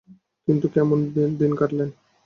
[0.47, 0.97] কিন্তু, কেমন
[1.39, 1.89] দিন কাটালেন?